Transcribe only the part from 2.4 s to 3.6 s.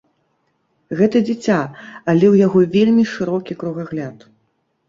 яго вельмі шырокі